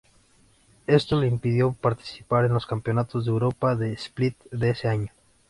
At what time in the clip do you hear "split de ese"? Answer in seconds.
3.93-4.87